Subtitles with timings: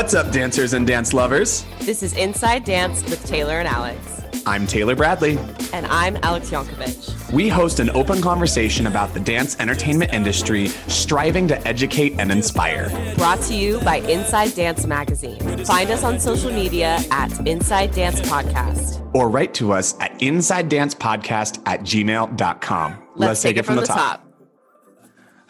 [0.00, 1.66] What's up, dancers and dance lovers?
[1.80, 4.22] This is Inside Dance with Taylor and Alex.
[4.46, 5.36] I'm Taylor Bradley.
[5.74, 7.30] And I'm Alex Yankovic.
[7.34, 12.88] We host an open conversation about the dance entertainment industry, striving to educate and inspire.
[13.16, 15.38] Brought to you by Inside Dance Magazine.
[15.66, 19.06] Find us on social media at Inside Dance Podcast.
[19.14, 22.92] Or write to us at insidedancepodcast at gmail.com.
[23.16, 23.98] Let's, Let's take, take, it from, from the, top.
[23.98, 24.29] top.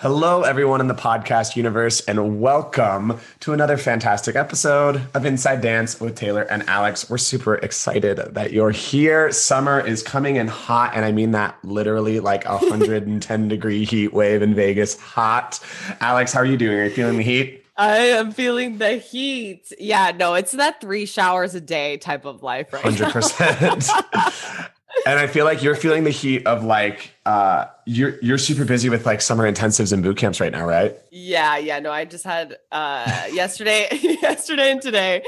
[0.01, 6.01] Hello, everyone in the podcast universe, and welcome to another fantastic episode of Inside Dance
[6.01, 7.11] with Taylor and Alex.
[7.11, 9.31] We're super excited that you're here.
[9.31, 14.15] Summer is coming in hot, and I mean that literally like a 110 degree heat
[14.15, 14.99] wave in Vegas.
[14.99, 15.61] Hot.
[16.01, 16.79] Alex, how are you doing?
[16.79, 17.67] Are you feeling the heat?
[17.77, 19.71] I am feeling the heat.
[19.79, 24.71] Yeah, no, it's that three showers a day type of life right 100%.
[25.07, 28.89] and I feel like you're feeling the heat of like uh you're you're super busy
[28.89, 30.97] with like summer intensives and boot camps right now, right?
[31.11, 31.79] Yeah, yeah.
[31.81, 33.89] No, I just had uh yesterday,
[34.23, 35.23] yesterday and today,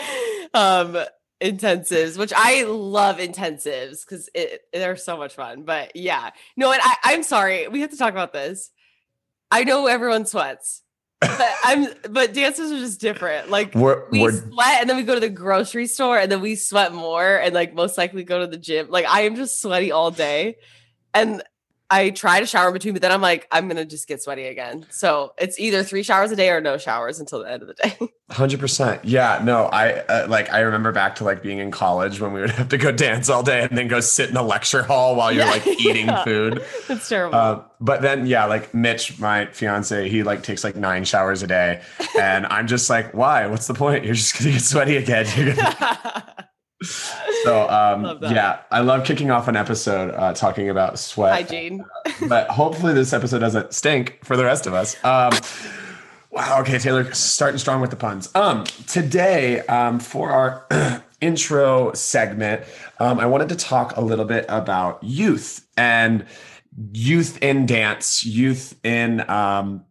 [0.54, 0.96] um
[1.42, 5.64] intensives, which I love intensives because it they're so much fun.
[5.64, 8.70] But yeah, no, and I, I'm sorry, we have to talk about this.
[9.50, 10.81] I know everyone sweats
[11.22, 13.50] but I'm but dances are just different.
[13.50, 16.40] Like we're, we we're, sweat and then we go to the grocery store and then
[16.40, 18.88] we sweat more and like most likely go to the gym.
[18.90, 20.56] Like I am just sweaty all day.
[21.14, 21.42] And
[21.92, 24.46] I try to shower in between, but then I'm like, I'm gonna just get sweaty
[24.46, 24.86] again.
[24.88, 27.74] So it's either three showers a day or no showers until the end of the
[27.74, 27.98] day.
[28.30, 29.04] Hundred percent.
[29.04, 29.42] Yeah.
[29.44, 29.66] No.
[29.66, 30.50] I uh, like.
[30.50, 33.28] I remember back to like being in college when we would have to go dance
[33.28, 36.06] all day and then go sit in a lecture hall while you're yeah, like eating
[36.06, 36.24] yeah.
[36.24, 36.64] food.
[36.88, 37.36] That's terrible.
[37.36, 41.46] Uh, but then yeah, like Mitch, my fiance, he like takes like nine showers a
[41.46, 41.82] day,
[42.18, 43.46] and I'm just like, why?
[43.48, 44.06] What's the point?
[44.06, 45.26] You're just gonna get sweaty again.
[46.82, 51.84] So um, yeah, I love kicking off an episode uh, talking about sweat hygiene.
[52.28, 54.96] but hopefully this episode doesn't stink for the rest of us.
[55.04, 55.32] Um,
[56.30, 56.60] wow.
[56.60, 58.30] Okay, Taylor, starting strong with the puns.
[58.34, 62.64] Um, today um, for our intro segment,
[62.98, 66.26] um, I wanted to talk a little bit about youth and
[66.92, 69.84] youth in dance, youth in um,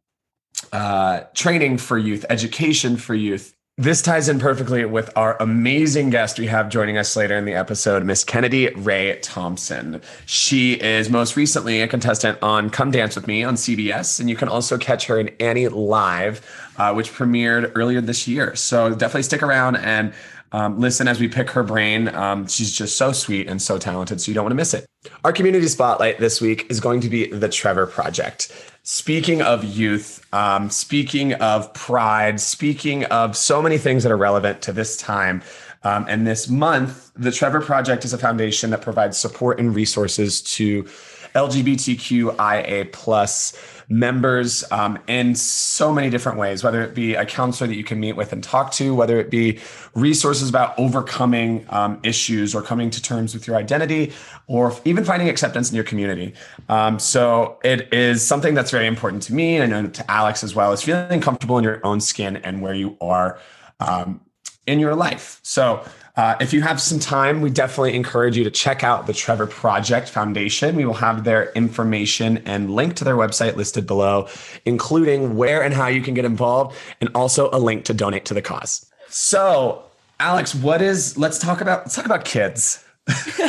[0.73, 6.37] uh, training for youth, education for youth this ties in perfectly with our amazing guest
[6.37, 9.99] we have joining us later in the episode, Miss Kennedy Ray Thompson.
[10.27, 14.35] She is most recently a contestant on Come Dance with Me on CBS, and you
[14.35, 16.45] can also catch her in Annie Live,
[16.77, 18.55] uh, which premiered earlier this year.
[18.55, 20.13] So definitely stick around and
[20.51, 22.07] um, listen as we pick her brain.
[22.09, 24.85] Um, she's just so sweet and so talented, so you don't want to miss it.
[25.23, 28.51] Our community spotlight this week is going to be the Trevor Project.
[28.83, 34.61] Speaking of youth, um, speaking of pride, speaking of so many things that are relevant
[34.63, 35.41] to this time
[35.83, 40.41] um, and this month, the Trevor Project is a foundation that provides support and resources
[40.41, 40.87] to
[41.35, 43.57] LGBTQIA plus
[43.91, 47.99] members um, in so many different ways, whether it be a counselor that you can
[47.99, 49.59] meet with and talk to, whether it be
[49.95, 54.13] resources about overcoming um, issues or coming to terms with your identity,
[54.47, 56.33] or even finding acceptance in your community.
[56.69, 60.43] Um, so it is something that's very important to me, and I know to Alex
[60.43, 63.39] as well, is feeling comfortable in your own skin and where you are
[63.81, 64.21] um,
[64.67, 65.41] in your life.
[65.43, 65.83] So
[66.15, 69.47] uh, if you have some time, we definitely encourage you to check out the Trevor
[69.47, 70.75] Project Foundation.
[70.75, 74.27] We will have their information and link to their website listed below,
[74.65, 78.33] including where and how you can get involved, and also a link to donate to
[78.33, 78.85] the cause.
[79.07, 79.83] So,
[80.19, 81.17] Alex, what is?
[81.17, 81.83] Let's talk about.
[81.83, 82.83] Let's talk about kids.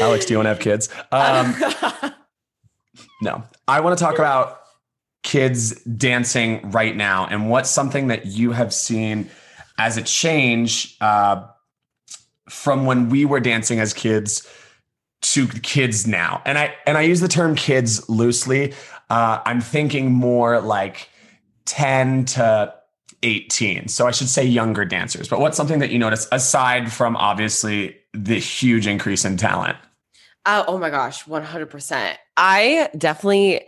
[0.00, 0.88] Alex, do you want to have kids?
[1.12, 1.54] Um,
[3.22, 4.60] no, I want to talk about
[5.22, 9.28] kids dancing right now and what's something that you have seen
[9.78, 11.46] as a change uh,
[12.48, 14.46] from when we were dancing as kids
[15.22, 16.42] to kids now.
[16.44, 18.74] And I and I use the term kids loosely.
[19.10, 21.08] Uh, I'm thinking more like
[21.66, 22.74] 10 to
[23.22, 23.88] 18.
[23.88, 25.28] So I should say younger dancers.
[25.28, 29.78] But what's something that you notice aside from obviously the huge increase in talent?
[30.46, 32.16] Uh, oh my gosh, 100%.
[32.36, 33.62] I definitely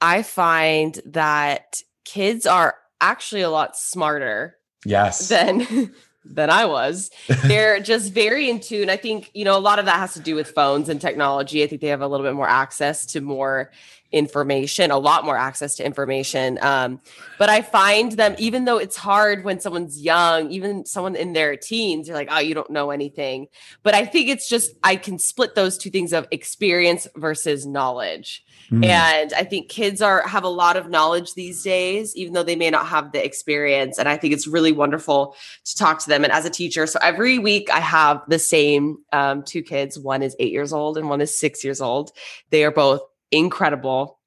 [0.00, 4.56] I find that kids are actually a lot smarter
[4.86, 5.94] yes than
[6.24, 7.10] than I was.
[7.44, 8.90] They're just very in tune.
[8.90, 11.62] I think, you know, a lot of that has to do with phones and technology.
[11.62, 13.70] I think they have a little bit more access to more
[14.14, 16.58] information, a lot more access to information.
[16.62, 17.00] Um,
[17.36, 21.56] but I find them, even though it's hard when someone's young, even someone in their
[21.56, 23.48] teens, you're like, oh, you don't know anything.
[23.82, 28.44] But I think it's just, I can split those two things of experience versus knowledge.
[28.70, 28.86] Mm.
[28.86, 32.56] And I think kids are have a lot of knowledge these days, even though they
[32.56, 33.98] may not have the experience.
[33.98, 35.34] And I think it's really wonderful
[35.64, 36.22] to talk to them.
[36.22, 39.98] And as a teacher, so every week I have the same um, two kids.
[39.98, 42.12] One is eight years old and one is six years old.
[42.50, 43.00] They are both
[43.30, 44.18] incredible.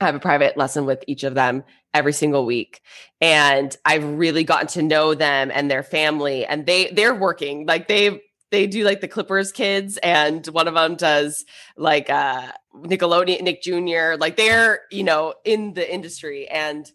[0.00, 1.64] I have a private lesson with each of them
[1.94, 2.82] every single week
[3.20, 7.86] and i've really gotten to know them and their family and they they're working like
[7.86, 8.20] they
[8.50, 11.44] they do like the clippers kids and one of them does
[11.76, 16.90] like uh nickelodeon nick jr like they're you know in the industry and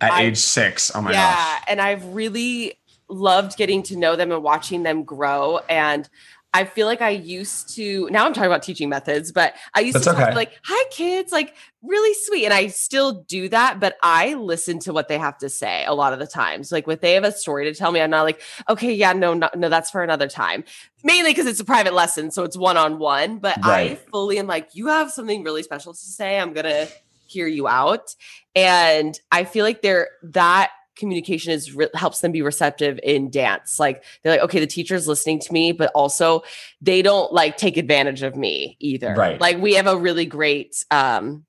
[0.00, 0.92] at I- age six.
[0.94, 1.38] Oh my yeah gosh.
[1.38, 2.74] Yeah and i've really
[3.08, 6.08] loved getting to know them and watching them grow and
[6.54, 9.96] I feel like I used to now I'm talking about teaching methods, but I used
[9.96, 10.34] That's to okay.
[10.34, 12.46] like, hi kids, like really sweet.
[12.46, 15.94] And I still do that, but I listen to what they have to say a
[15.94, 16.72] lot of the times.
[16.72, 18.40] Like if they have a story to tell me, I'm not like,
[18.70, 20.64] okay, yeah, no, no, no, that's for another time.
[21.04, 23.38] Mainly because it's a private lesson, so it's one on one.
[23.38, 26.38] But I fully am like, you have something really special to say.
[26.38, 26.86] I'm gonna
[27.26, 28.14] hear you out.
[28.54, 33.78] And I feel like they're that communication is re- helps them be receptive in dance.
[33.78, 36.42] Like they're like, okay, the teacher's listening to me, but also
[36.80, 39.14] they don't like take advantage of me either.
[39.14, 39.40] Right.
[39.40, 41.44] Like we have a really great um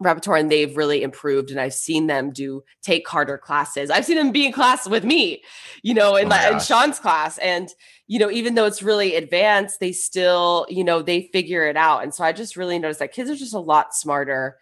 [0.00, 3.90] repertoire and they've really improved and I've seen them do take harder classes.
[3.90, 5.42] I've seen them be in class with me,
[5.82, 6.60] you know, in, Oh my in.
[6.60, 7.68] Sean's class and
[8.06, 12.02] you know, even though it's really advanced, they still, you know, they figure it out.
[12.02, 14.58] And so I just really noticed that kids are just a lot smarter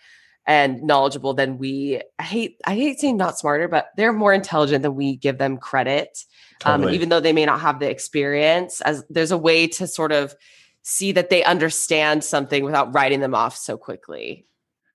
[0.47, 4.83] and knowledgeable than we I hate I hate saying not smarter, but they're more intelligent
[4.83, 6.19] than we give them credit.
[6.65, 10.11] Um, even though they may not have the experience, as there's a way to sort
[10.11, 10.35] of
[10.83, 14.47] see that they understand something without writing them off so quickly.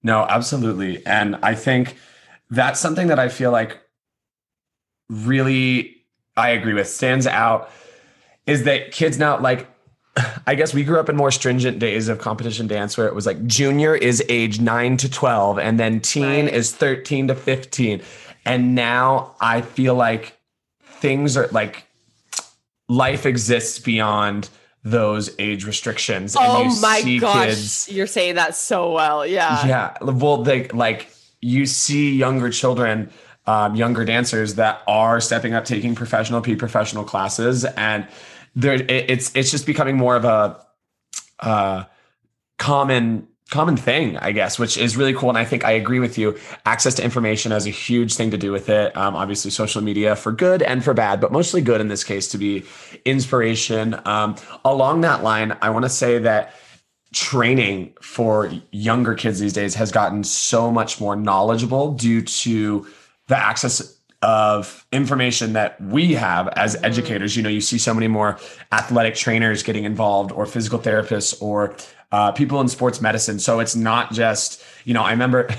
[0.01, 1.05] No, absolutely.
[1.05, 1.97] And I think
[2.49, 3.79] that's something that I feel like
[5.09, 5.97] really
[6.35, 7.69] I agree with stands out
[8.47, 9.67] is that kids now like
[10.45, 13.25] I guess we grew up in more stringent days of competition dance where it was
[13.25, 16.53] like junior is age 9 to 12 and then teen Right.
[16.53, 18.01] is 13 to 15
[18.45, 20.37] and now I feel like
[20.81, 21.85] things are like
[22.89, 24.49] life exists beyond
[24.83, 29.25] those age restrictions oh my gosh, kids you're saying that so well.
[29.25, 29.65] Yeah.
[29.65, 31.09] yeah well they like
[31.39, 33.09] you see younger children
[33.47, 38.05] um, younger dancers that are stepping up taking professional p-professional classes and
[38.55, 40.59] there it, it's it's just becoming more of a
[41.39, 41.83] uh,
[42.57, 45.27] common common thing i guess which is really cool.
[45.27, 46.37] And i think i agree with you.
[46.65, 48.95] Access to information has a huge thing to do with it.
[48.95, 52.29] Um, obviously social media for good and for bad but mostly good in this case
[52.29, 52.63] to be
[53.05, 53.99] inspiration.
[54.05, 56.53] Um, along that line i want to say that
[57.13, 62.87] training for younger kids these days has gotten so much more knowledgeable due to
[63.27, 67.35] the access of information that we have as educators.
[67.35, 68.37] You know, you see so many more
[68.71, 71.75] athletic trainers getting involved, or physical therapists, or
[72.11, 73.39] uh, people in sports medicine.
[73.39, 75.49] So it's not just, you know, I remember.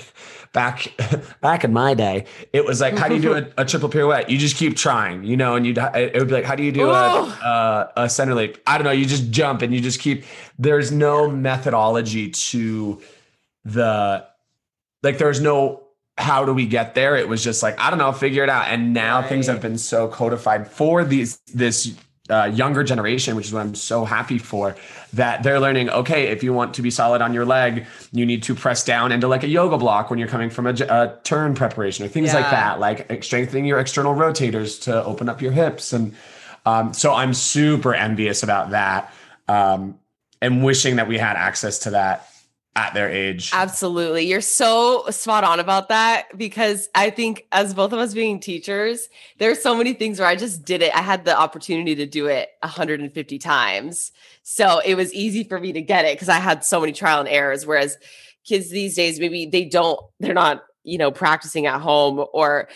[0.53, 0.93] Back,
[1.41, 4.29] back in my day, it was like, how do you do a, a triple pirouette?
[4.29, 6.70] You just keep trying, you know, and you'd it would be like, how do you
[6.70, 8.58] do a, a a center leap?
[8.67, 8.91] I don't know.
[8.91, 10.25] You just jump and you just keep.
[10.58, 13.00] There's no methodology to
[13.65, 14.26] the
[15.03, 15.17] like.
[15.17, 15.85] There's no
[16.19, 17.17] how do we get there?
[17.17, 18.69] It was just like I don't know, figure it out.
[18.69, 21.94] And now things have been so codified for these this
[22.31, 24.76] uh, younger generation, which is what I'm so happy for.
[25.14, 25.91] That they're learning.
[25.91, 29.12] Okay, if you want to be solid on your leg, you need to press down
[29.12, 32.50] into like a yoga block when you're coming from a turn preparation or things like
[32.50, 32.79] that.
[32.79, 36.15] Like strengthening your external rotators to open up your hips and.
[36.65, 39.12] Um, so I'm super envious about that,
[39.49, 39.99] um,
[40.41, 42.31] and wishing that we had access to that
[42.74, 43.50] at their age.
[43.52, 44.26] Absolutely.
[44.26, 49.08] You're so spot on about that because I think, as both of us being teachers,
[49.38, 50.94] there's so many things where I just did it.
[50.94, 54.12] I had the opportunity to do it 150 times.
[54.43, 57.20] So it was easy for me to get it because I had so many trial
[57.20, 57.67] and errors.
[57.67, 57.98] Whereas
[58.44, 62.69] kids these days, maybe they don't, they're not, you know, practicing at home or,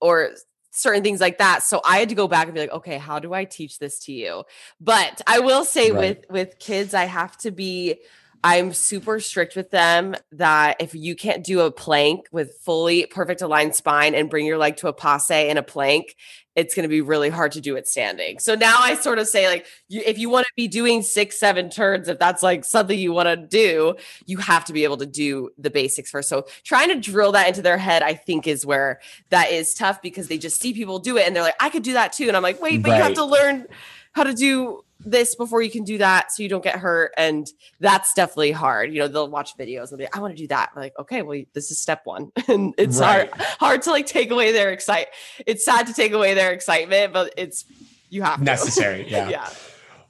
[0.00, 0.30] or,
[0.70, 3.18] certain things like that so i had to go back and be like okay how
[3.18, 4.44] do i teach this to you
[4.80, 5.98] but i will say Right.
[5.98, 7.96] with with kids i have to be
[8.44, 13.42] I'm super strict with them that if you can't do a plank with fully perfect
[13.42, 16.14] aligned spine and bring your leg to a passe in a plank,
[16.54, 18.38] it's going to be really hard to do it standing.
[18.38, 21.38] So now I sort of say, like, you, if you want to be doing six,
[21.38, 23.94] seven turns, if that's like something you want to do,
[24.26, 26.28] you have to be able to do the basics first.
[26.28, 30.02] So trying to drill that into their head, I think, is where that is tough
[30.02, 32.28] because they just see people do it and they're like, I could do that too.
[32.28, 33.66] And I'm like, wait, but you have to learn
[34.12, 37.46] how to do this before you can do that so you don't get hurt and
[37.80, 40.48] that's definitely hard you know they'll watch videos and be like, i want to do
[40.48, 43.30] that I'm like okay well this is step one and it's Right.
[43.30, 45.06] hard hard to like take away their excite
[45.46, 47.64] it's sad to take away their excitement but it's
[48.10, 48.44] you have to.
[48.44, 49.28] Necessary, yeah.
[49.28, 49.50] yeah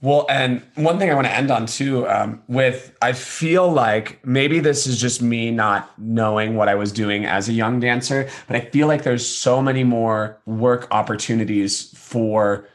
[0.01, 4.25] Well, and one thing I want to end on too, um, with I feel like
[4.25, 8.29] maybe this is just me not knowing what I was doing as a young dancer,
[8.47, 12.69] but I feel like there's so many more work opportunities for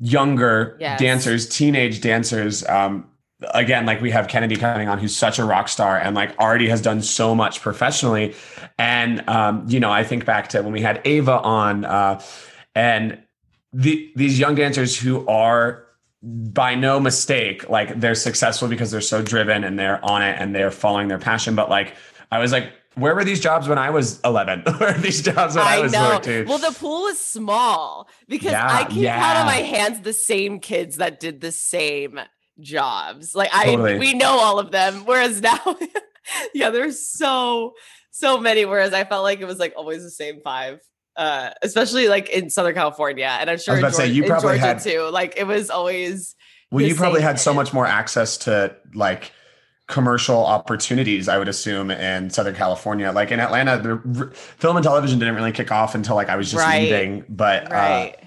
[0.00, 1.00] younger Yes.
[1.00, 3.06] dancers, teenage dancers, um,
[3.54, 6.68] again, like we have Kennedy coming on, who's such a rock star and like already
[6.68, 8.34] has done so much professionally.
[8.78, 12.20] And um, you know, I think back to when we had Ava on, uh,
[12.74, 13.22] and
[13.72, 15.84] the these young dancers who are
[16.22, 20.52] by no mistake like they're successful because they're so driven and they're on it and
[20.54, 21.54] they're following their passion.
[21.54, 21.94] But like
[22.32, 24.62] I was like, where were these jobs when I was 11?
[24.78, 26.10] where were these jobs when I, I was know.
[26.10, 26.46] 14?
[26.46, 29.18] Well, the pool is small because yeah, I can yeah.
[29.18, 32.20] count on my hands the same kids that did the same
[32.60, 33.34] jobs.
[33.34, 33.94] Like totally.
[33.94, 35.04] I we know all of them.
[35.04, 35.76] Whereas now,
[36.54, 37.74] yeah, there's so
[38.10, 38.64] so many.
[38.64, 40.80] Whereas I felt like it was like always the same five.
[41.16, 44.24] Uh, especially like in Southern California, and I'm sure I was about Georgia, say, you
[44.24, 45.08] probably Georgia had, too.
[45.10, 46.36] Like it was always.
[46.70, 49.32] Well, you probably had so much more access to like
[49.88, 53.10] commercial opportunities, I would assume, in Southern California.
[53.10, 56.50] Like in Atlanta, the film and television didn't really kick off until like I was
[56.50, 56.82] just right.
[56.82, 57.24] leaving.
[57.28, 58.16] But uh, right.
[58.22, 58.24] uh,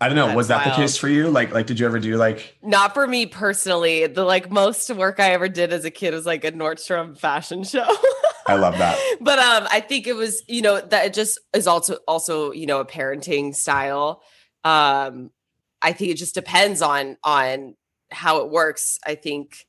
[0.00, 0.26] I don't know.
[0.26, 0.72] That's was that wild.
[0.72, 1.28] the case for you?
[1.28, 2.56] Like, like, did you ever do like?
[2.62, 4.06] Not for me personally.
[4.06, 7.62] The like most work I ever did as a kid was like a Nordstrom fashion
[7.64, 7.86] show.
[8.46, 8.98] I love that.
[9.20, 12.66] But um, I think it was you know that it just is also also you
[12.66, 14.22] know a parenting style.
[14.64, 15.30] Um,
[15.80, 17.76] I think it just depends on on
[18.10, 18.98] how it works.
[19.04, 19.66] I think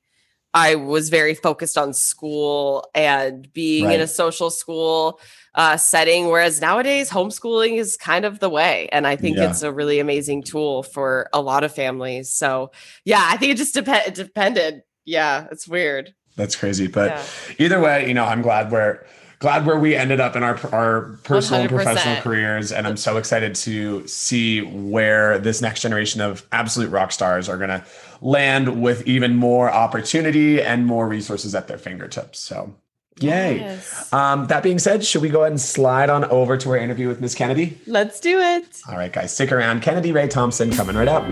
[0.54, 3.96] I was very focused on school and being right.
[3.96, 5.20] in a social school
[5.56, 6.28] uh, setting.
[6.28, 8.88] Whereas nowadays, homeschooling is kind of the way.
[8.92, 9.50] And I think yeah.
[9.50, 12.30] it's a really amazing tool for a lot of families.
[12.30, 12.72] So,
[13.04, 14.84] yeah, I think it just dep- it depended.
[15.06, 16.14] Yeah, it's weird.
[16.36, 16.88] That's crazy.
[16.88, 17.26] But yeah.
[17.66, 19.06] either way, you know, I'm glad we're
[19.44, 21.64] glad where we ended up in our our personal 100%.
[21.64, 26.90] and professional careers and i'm so excited to see where this next generation of absolute
[26.90, 27.84] rock stars are going to
[28.24, 32.74] land with even more opportunity and more resources at their fingertips so
[33.20, 33.60] Yay.
[33.60, 34.12] Yes.
[34.12, 37.08] Um, that being said, should we go ahead and slide on over to our interview
[37.08, 37.78] with Miss Kennedy?
[37.86, 38.82] Let's do it.
[38.90, 39.84] All right, guys, stick around.
[39.84, 41.24] Kennedy Ray Thompson coming right up.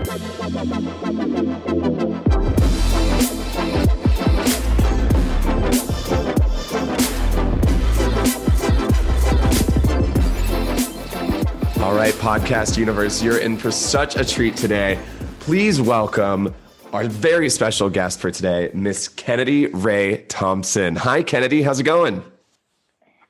[11.82, 15.00] All right, podcast universe, you're in for such a treat today.
[15.40, 16.54] Please welcome
[16.92, 20.94] our very special guest for today, Miss Kennedy Ray Thompson.
[20.96, 21.62] Hi, Kennedy.
[21.62, 22.16] How's it going?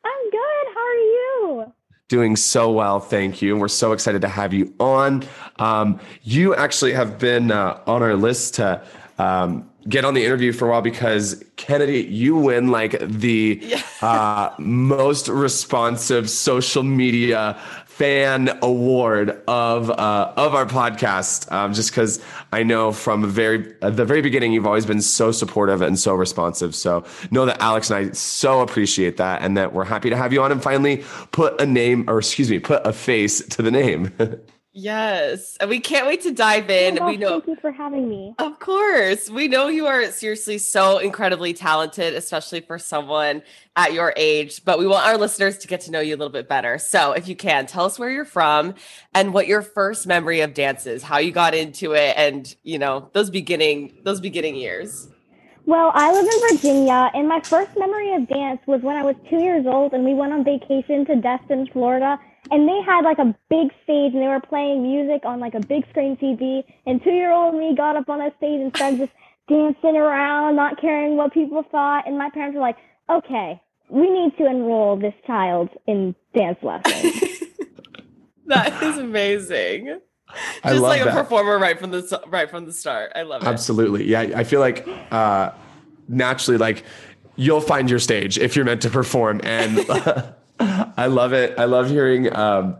[0.04, 0.66] I'm good.
[0.74, 1.72] How are you?
[2.08, 3.52] Doing so well, thank you.
[3.52, 5.24] And we're so excited to have you on.
[5.60, 8.82] Um, you actually have been uh, on our list to
[9.18, 13.82] um, get on the interview for a while because Kennedy, you win like the yeah.
[14.02, 17.58] uh, most responsive social media
[18.02, 21.50] fan award of uh, of our podcast.
[21.52, 25.30] Um, just because I know from very uh, the very beginning, you've always been so
[25.30, 26.74] supportive and so responsive.
[26.74, 30.32] So know that Alex and I so appreciate that, and that we're happy to have
[30.32, 33.70] you on and finally put a name, or excuse me, put a face to the
[33.70, 34.12] name.
[34.74, 35.58] Yes.
[35.60, 36.98] And we can't wait to dive in.
[36.98, 38.34] Oh, we know thank you for having me.
[38.38, 39.28] Of course.
[39.28, 43.42] We know you are seriously so incredibly talented, especially for someone
[43.76, 46.32] at your age, but we want our listeners to get to know you a little
[46.32, 46.78] bit better.
[46.78, 48.74] So if you can, tell us where you're from
[49.12, 52.78] and what your first memory of dance is, how you got into it and, you
[52.78, 55.08] know, those beginning those beginning years.
[55.64, 59.14] Well, I live in Virginia, and my first memory of dance was when I was
[59.30, 62.18] two years old, and we went on vacation to Destin, Florida,
[62.50, 65.60] and they had like a big stage and they were playing music on like a
[65.60, 66.64] big screen TV.
[66.86, 69.12] And two year old me got up on that stage and started just
[69.48, 72.06] dancing around, not caring what people thought.
[72.06, 72.76] And my parents were like,
[73.08, 77.42] okay, we need to enroll this child in dance lessons.
[78.46, 80.00] that is amazing.
[80.64, 81.14] Just like a that.
[81.14, 83.12] performer right from the right from the start.
[83.14, 83.46] I love it.
[83.46, 84.04] Absolutely.
[84.04, 85.50] Yeah, I feel like uh
[86.08, 86.84] naturally like
[87.36, 89.78] you'll find your stage if you're meant to perform and
[90.96, 91.58] I love it.
[91.58, 92.76] I love hearing um,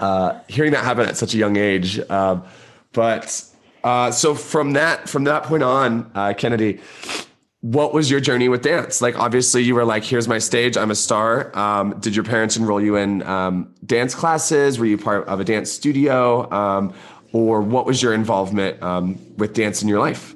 [0.00, 1.98] uh, hearing that happen at such a young age.
[2.10, 2.44] Um,
[2.92, 3.44] but
[3.84, 6.80] uh, so from that from that point on, uh, Kennedy,
[7.60, 9.00] what was your journey with dance?
[9.00, 10.76] Like, obviously, you were like, "Here's my stage.
[10.76, 14.78] I'm a star." Um, did your parents enroll you in um, dance classes?
[14.78, 16.92] Were you part of a dance studio, um,
[17.32, 20.34] or what was your involvement um, with dance in your life?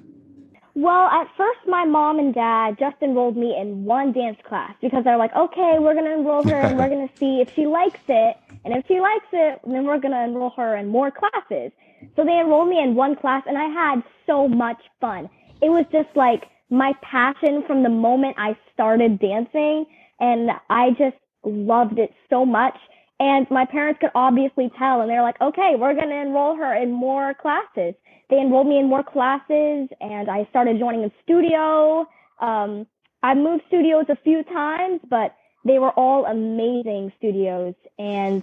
[0.77, 5.05] Well, at first, my mom and dad just enrolled me in one dance class because
[5.05, 7.65] they're like, okay, we're going to enroll her and we're going to see if she
[7.65, 8.37] likes it.
[8.63, 11.73] And if she likes it, then we're going to enroll her in more classes.
[12.15, 15.31] So they enrolled me in one class and I had so much fun.
[15.63, 19.87] It was just like my passion from the moment I started dancing
[20.21, 22.77] and I just loved it so much.
[23.19, 26.75] And my parents could obviously tell and they're like, okay, we're going to enroll her
[26.75, 27.95] in more classes
[28.29, 32.07] they enrolled me in more classes and I started joining a studio.
[32.41, 32.87] Um,
[33.23, 37.75] I moved studios a few times, but they were all amazing studios.
[37.99, 38.43] And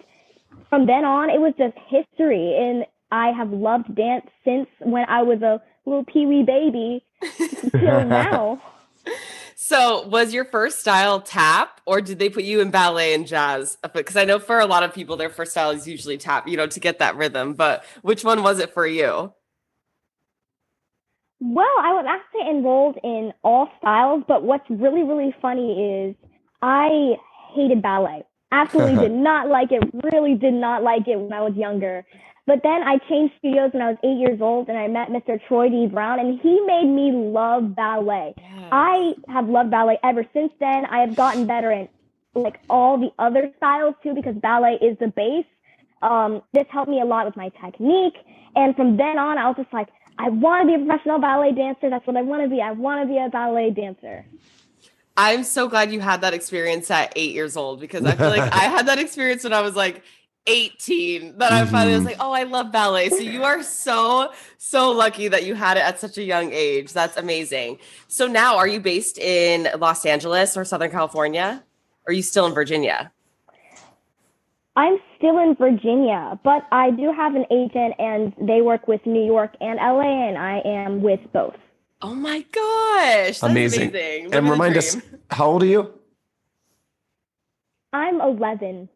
[0.70, 2.56] from then on, it was just history.
[2.58, 7.04] And I have loved dance since when I was a little pee wee baby.
[7.72, 8.62] till now.
[9.74, 13.76] So, was your first style tap, or did they put you in ballet and jazz?
[13.92, 16.56] Because I know for a lot of people, their first style is usually tap, you
[16.56, 17.56] know, to get that rhythm.
[17.56, 19.34] But which one was it for you?
[21.40, 26.16] Well, I was actually enrolled in all styles, but what's really, really funny is
[26.62, 27.16] I
[27.56, 28.22] hated ballet.
[28.52, 32.06] Absolutely did not like it, really did not like it when I was younger.
[32.46, 35.40] But then I changed studios when I was eight years old and I met Mr.
[35.48, 35.88] Troy D.
[35.88, 38.34] Brown and he made me love ballet.
[38.38, 38.70] Yes.
[38.72, 40.86] I have loved ballet ever since then.
[40.86, 41.88] I have gotten better in
[42.36, 45.46] like all the other styles too because ballet is the base.
[46.02, 48.16] Um, this helped me a lot with my technique.
[48.56, 49.88] And from then on, I was just like,
[50.20, 51.90] I want to be a professional ballet dancer.
[51.90, 52.62] That's what I want to be.
[52.62, 54.26] I want to be a ballet dancer.
[55.16, 58.52] I'm so glad you had that experience at eight years old because I feel like
[58.52, 60.04] I had that experience when I was like
[60.48, 62.08] 18 that I finally was mm-hmm.
[62.08, 63.10] like, oh, I love ballet.
[63.10, 66.94] So you are so, so lucky that you had it at such a young age.
[66.94, 67.80] That's amazing.
[68.08, 71.64] So now are you based in Los Angeles or Southern California?
[72.06, 73.12] Or are you still in Virginia?
[74.76, 79.24] I'm still in Virginia, but I do have an agent and they work with New
[79.24, 81.56] York and LA, and I am with both.
[82.02, 83.42] Oh my gosh.
[83.44, 83.90] amazing.
[83.90, 84.34] amazing.
[84.34, 84.98] And remind us,
[85.30, 85.94] how old are you?
[87.94, 88.90] I'm 11.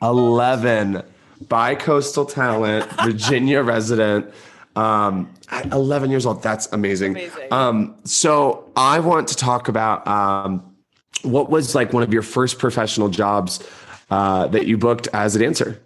[0.00, 1.02] 11.
[1.48, 4.32] Bi-coastal talent, Virginia resident.
[4.76, 5.32] Um,
[5.72, 6.42] 11 years old.
[6.42, 7.12] That's amazing.
[7.12, 7.52] amazing.
[7.52, 10.74] Um, so I want to talk about um,
[11.22, 13.66] what was like one of your first professional jobs
[14.10, 15.80] uh, that you booked as a dancer?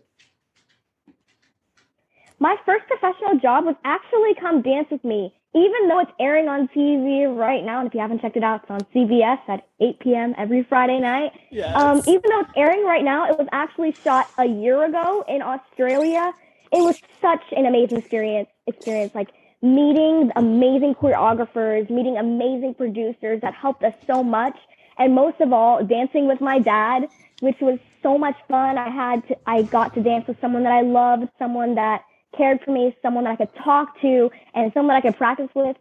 [2.38, 6.68] My first professional job was actually Come Dance With Me even though it's airing on
[6.68, 10.00] TV right now, and if you haven't checked it out, it's on CBS at 8
[10.00, 10.34] p.m.
[10.36, 11.32] every Friday night.
[11.50, 11.74] Yes.
[11.74, 15.40] Um, even though it's airing right now, it was actually shot a year ago in
[15.40, 16.32] Australia.
[16.70, 18.50] It was such an amazing experience.
[18.66, 19.30] Experience like
[19.62, 24.56] meeting amazing choreographers, meeting amazing producers that helped us so much,
[24.98, 27.08] and most of all, dancing with my dad,
[27.40, 28.76] which was so much fun.
[28.76, 32.02] I had to, I got to dance with someone that I loved, someone that
[32.36, 35.50] cared for me, someone that I could talk to, and someone that I could practice
[35.54, 35.76] with,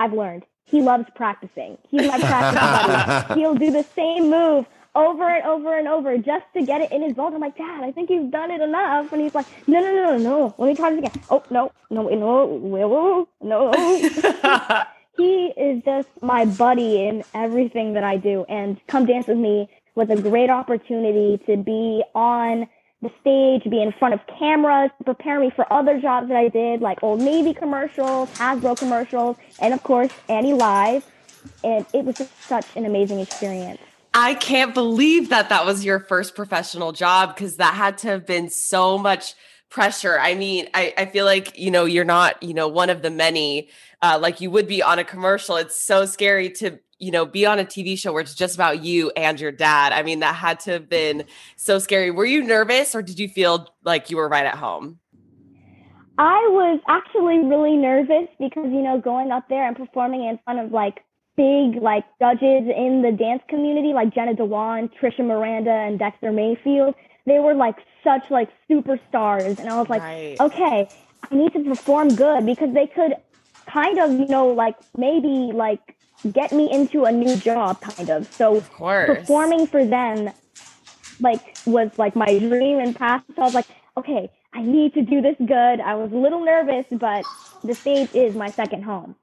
[0.00, 0.44] I've learned.
[0.66, 1.78] He loves practicing.
[1.88, 3.40] He's my practice buddy.
[3.40, 7.02] He'll do the same move over and over and over just to get it in
[7.02, 7.34] his bones.
[7.34, 9.12] I'm like, Dad, I think you've done it enough.
[9.12, 10.54] And he's like, No, no, no, no.
[10.58, 11.22] Let me try this again.
[11.30, 13.72] Oh, no, no, no, no, no.
[15.16, 18.44] he is just my buddy in everything that I do.
[18.48, 22.66] And Come Dance With Me was a great opportunity to be on
[23.04, 26.80] the stage, be in front of cameras, prepare me for other jobs that I did,
[26.80, 31.04] like Old Navy commercials, Hasbro commercials, and of course, Annie Live.
[31.62, 33.80] And it was just such an amazing experience.
[34.14, 38.26] I can't believe that that was your first professional job because that had to have
[38.26, 39.34] been so much
[39.74, 40.18] pressure.
[40.20, 43.10] I mean, I, I feel like, you know, you're not, you know, one of the
[43.10, 43.68] many
[44.02, 45.56] uh, like you would be on a commercial.
[45.56, 48.84] It's so scary to you know, be on a TV show where it's just about
[48.84, 49.92] you and your dad.
[49.92, 51.24] I mean, that had to have been
[51.56, 52.10] so scary.
[52.12, 55.00] Were you nervous or did you feel like you were right at home?
[56.18, 60.60] I was actually really nervous because, you know, going up there and performing in front
[60.60, 61.04] of like
[61.36, 66.94] big like judges in the dance community like Jenna Dewan, Tricia Miranda, and Dexter Mayfield.
[67.26, 69.58] They were like such like superstars.
[69.58, 70.36] And I was like, right.
[70.40, 70.88] okay,
[71.30, 73.14] I need to perform good because they could
[73.66, 75.96] kind of, you know, like maybe like
[76.32, 78.32] get me into a new job kind of.
[78.32, 80.30] So of performing for them
[81.20, 85.02] like was like my dream and past so i was like okay i need to
[85.02, 85.80] do this good.
[85.80, 87.24] I was a little nervous but
[87.64, 89.16] the stage is my second home.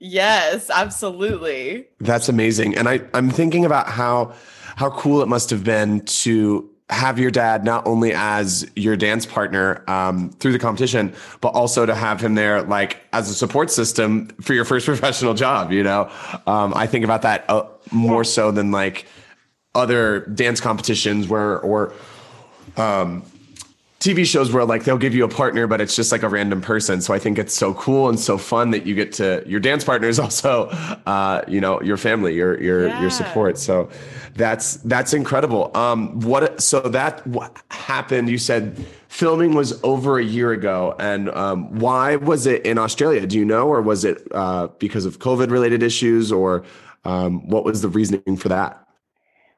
[0.00, 1.86] Yes absolutely.
[2.00, 2.76] That's amazing.
[2.76, 4.34] And i i'm thinking about how
[4.76, 9.26] how cool it must have been to have your dad not only as your dance
[9.26, 13.70] partner um, through the competition, but also to have him there like as a support
[13.70, 15.72] system for your first professional job.
[15.72, 16.10] You know,
[16.46, 19.06] um, I think about that uh, more so than like
[19.74, 21.92] other dance competitions where or
[22.76, 23.22] um,
[24.02, 26.60] TV shows where like they'll give you a partner, but it's just like a random
[26.60, 27.00] person.
[27.00, 29.84] So I think it's so cool and so fun that you get to your dance
[29.84, 30.64] partner is also,
[31.06, 33.00] uh, you know, your family, your your yeah.
[33.00, 33.58] your support.
[33.58, 33.88] So
[34.34, 35.70] that's that's incredible.
[35.76, 38.28] Um, what so that what happened?
[38.28, 43.24] You said filming was over a year ago, and um, why was it in Australia?
[43.24, 46.64] Do you know, or was it uh, because of COVID related issues, or
[47.04, 48.84] um, what was the reasoning for that?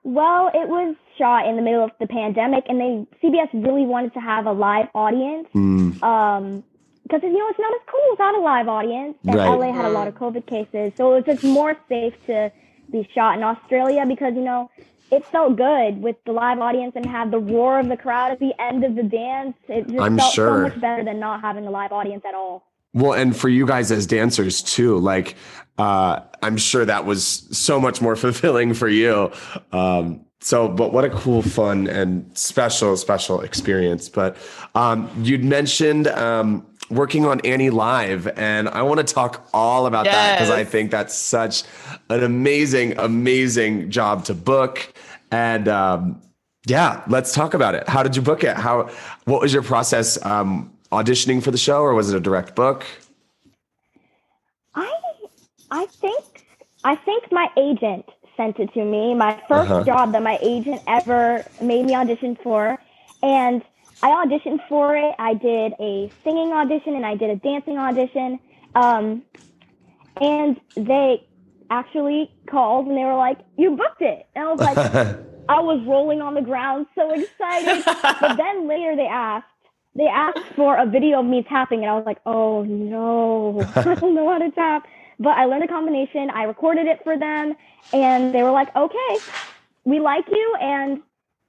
[0.03, 4.15] Well, it was shot in the middle of the pandemic, and they CBS really wanted
[4.15, 5.49] to have a live audience.
[5.55, 6.03] Mm.
[6.03, 6.65] Um,
[7.05, 9.17] because you know it's not as cool without a live audience.
[9.27, 9.49] And right.
[9.49, 12.51] LA had a lot of COVID cases, so it was just more safe to
[12.91, 14.71] be shot in Australia because you know
[15.11, 18.41] it felt good with the live audience and have the roar of the crowd at
[18.41, 19.55] the end of the dance.
[19.69, 20.57] It just I'm felt sure.
[20.57, 22.67] so much better than not having a live audience at all.
[22.95, 25.35] Well, and for you guys as dancers too, like
[25.79, 27.25] uh, I'm sure that was
[27.57, 29.31] so much more fulfilling for you.
[29.73, 34.11] Um, so, but what a cool, fun, and special, special experience.
[34.11, 34.37] But
[34.75, 40.05] um, you'd mentioned um, working on Annie Live, and I want to talk all about
[40.05, 40.15] yes.
[40.15, 41.63] that because I think that's such
[42.11, 44.93] an amazing, amazing job to book.
[45.31, 46.21] And um,
[46.67, 47.89] yeah, let's talk about it.
[47.89, 48.55] How did you book it?
[48.55, 48.91] How?
[49.25, 52.85] What was your process um, auditioning for the show, or was it a direct book?
[54.75, 54.93] I
[55.71, 56.47] I think
[56.85, 58.05] I think my agent
[58.37, 59.15] sent it to me.
[59.15, 59.85] My 1st uh-huh.
[59.85, 62.79] job that my agent ever made me audition for,
[63.23, 63.63] and
[64.03, 65.15] I auditioned for it.
[65.19, 68.39] I did a singing audition and I did a dancing audition.
[68.75, 69.23] Um,
[70.21, 71.27] and they
[71.71, 74.77] actually called and they were like, "You booked it," and I was like,
[75.49, 77.85] I was rolling on the ground, so excited.
[77.85, 79.47] but then later they asked,
[79.95, 83.95] they asked for a video of me tapping, and I was like, "Oh no, I
[83.95, 84.87] don't know how to tap."
[85.19, 86.31] But I learned a combination.
[86.31, 87.55] I recorded it for them,
[87.93, 89.13] and they were like, "Okay,
[89.85, 91.03] we like you." And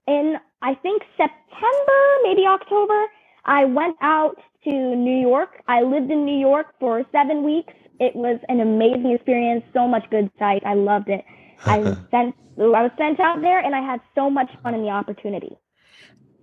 [0.07, 3.05] in I think September, maybe October,
[3.45, 5.61] I went out to New York.
[5.67, 7.73] I lived in New York for seven weeks.
[7.99, 9.63] It was an amazing experience.
[9.73, 10.63] So much good sight.
[10.65, 11.23] I loved it.
[11.65, 12.35] I sent.
[12.57, 15.57] I was sent out there, and I had so much fun in the opportunity.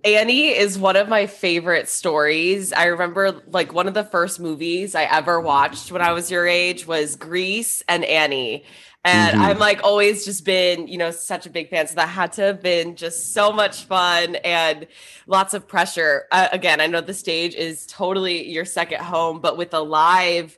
[0.03, 2.73] Annie is one of my favorite stories.
[2.73, 6.45] I remember like one of the first movies I ever watched when I was your
[6.45, 8.65] age was Grease and Annie.
[9.05, 9.41] And mm-hmm.
[9.41, 11.87] I'm like always just been, you know, such a big fan.
[11.87, 14.87] So that had to have been just so much fun and
[15.27, 16.25] lots of pressure.
[16.31, 20.57] Uh, again, I know the stage is totally your second home, but with a live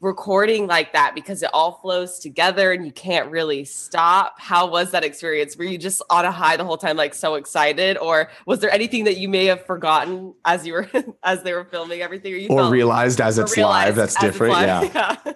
[0.00, 4.38] recording like that because it all flows together and you can't really stop.
[4.38, 5.56] How was that experience?
[5.56, 8.70] Were you just on a high the whole time, like so excited, or was there
[8.70, 10.88] anything that you may have forgotten as you were
[11.22, 13.96] as they were filming everything, or, you or realized as it's live?
[13.96, 14.52] That's different.
[14.52, 14.94] Live.
[14.94, 15.16] Yeah.
[15.24, 15.32] yeah.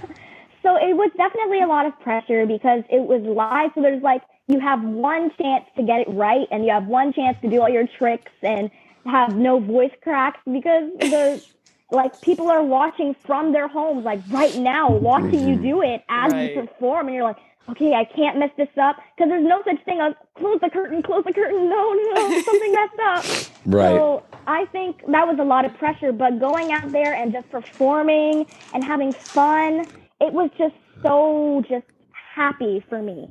[0.64, 3.72] so it was definitely a lot of pressure because it was live.
[3.76, 7.14] So there's like you have one chance to get it right, and you have one
[7.14, 8.70] chance to do all your tricks and
[9.06, 11.44] have no voice cracks because the
[11.92, 16.32] like people are watching from their homes, like right now, watching you do it as
[16.32, 16.56] right.
[16.56, 17.38] you perform, and you're like,
[17.70, 21.02] okay, I can't mess this up because there's no such thing as close the curtain,
[21.02, 21.70] close the curtain.
[21.70, 23.26] No, no, something messed up.
[23.66, 23.90] Right.
[23.90, 27.52] So I think that was a lot of pressure, but going out there and just
[27.52, 29.86] performing and having fun,
[30.20, 30.74] it was just
[31.04, 33.30] so just happy for me.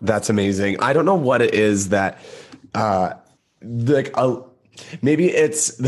[0.00, 0.80] That's amazing.
[0.80, 2.18] I don't know what it is that,
[2.74, 3.12] uh,
[3.62, 4.42] like a
[5.02, 5.80] Maybe it's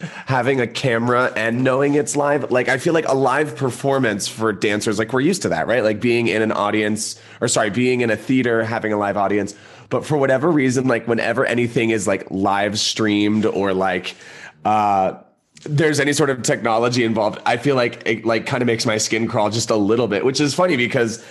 [0.26, 2.50] having a camera and knowing it's live.
[2.50, 5.82] Like I feel like a live performance for dancers, like we're used to that, right?
[5.82, 9.54] Like being in an audience, or sorry, being in a theater, having a live audience.
[9.88, 14.14] But for whatever reason, like whenever anything is like live streamed or like
[14.64, 15.14] uh
[15.64, 18.96] there's any sort of technology involved, I feel like it like kind of makes my
[18.96, 21.24] skin crawl just a little bit, which is funny because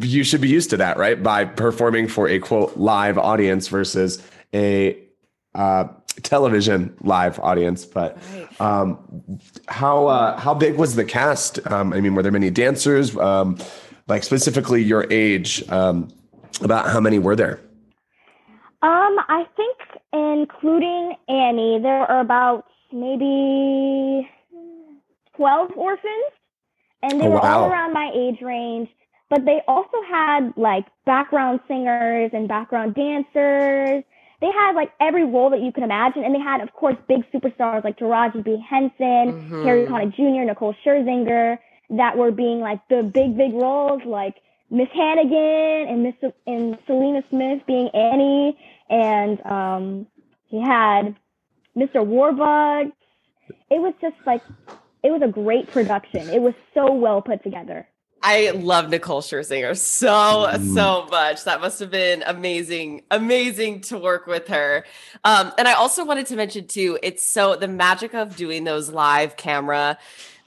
[0.00, 1.22] you should be used to that, right?
[1.22, 4.20] By performing for a quote live audience versus
[4.52, 4.98] a
[5.54, 5.86] uh,
[6.22, 7.84] television live audience.
[7.84, 8.18] But
[8.60, 8.98] um,
[9.68, 11.64] how uh, how big was the cast?
[11.70, 13.16] Um, I mean, were there many dancers?
[13.16, 13.58] Um,
[14.06, 16.08] like specifically your age, um,
[16.60, 17.60] about how many were there?
[18.82, 19.78] Um, I think
[20.12, 24.28] including Annie, there are about maybe
[25.36, 26.32] twelve orphans,
[27.02, 27.62] and they oh, were wow.
[27.62, 28.88] all around my age range.
[29.30, 34.04] But they also had like background singers and background dancers
[34.44, 36.22] they had like every role that you can imagine.
[36.22, 38.62] And they had, of course, big superstars like Taraji P.
[38.68, 39.64] Henson, mm-hmm.
[39.64, 41.58] Harry Connick Jr., Nicole Scherzinger
[41.90, 44.34] that were being like the big, big roles like
[44.70, 46.14] Miss Hannigan and Miss
[46.46, 48.58] and Celina Smith being Annie.
[48.90, 50.06] And um,
[50.48, 51.16] he had
[51.74, 52.04] Mr.
[52.04, 52.92] Warbucks.
[53.70, 54.42] It was just like,
[55.02, 56.28] it was a great production.
[56.28, 57.88] It was so well put together.
[58.26, 60.74] I love Nicole Scherzinger so mm.
[60.74, 61.44] so much.
[61.44, 64.86] That must have been amazing, amazing to work with her.
[65.24, 68.88] Um, and I also wanted to mention too, it's so the magic of doing those
[68.88, 69.98] live camera